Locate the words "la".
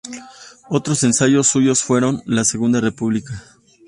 2.25-2.43